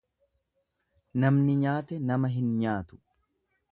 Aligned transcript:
Namni 1.23 1.55
nyaate 1.59 1.99
nama 2.07 2.33
hin 2.39 2.51
nyaatu. 2.65 3.03